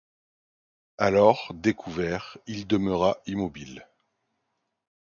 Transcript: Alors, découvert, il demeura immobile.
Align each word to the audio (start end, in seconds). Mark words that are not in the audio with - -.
Alors, 0.97 1.51
découvert, 1.53 2.39
il 2.47 2.65
demeura 2.65 3.19
immobile. 3.27 3.87